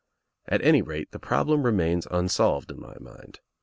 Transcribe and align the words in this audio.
At 0.47 0.63
any 0.63 0.81
rate, 0.81 1.11
the 1.11 1.19
problem 1.19 1.61
remains 1.61 2.07
unsolved 2.09 2.71
in 2.71 2.79
my 2.79 2.97
mind. 2.99 3.39